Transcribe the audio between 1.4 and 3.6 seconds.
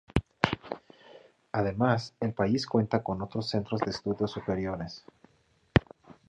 Además, el país cuenta con otros